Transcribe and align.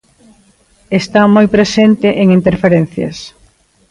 Está 0.99 1.21
moi 1.35 1.47
presente 1.55 2.07
en 2.21 2.27
'Interferencias'. 2.29 3.21